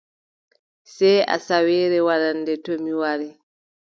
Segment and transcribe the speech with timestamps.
[0.93, 3.29] Sey asawaare warande, to mi wari.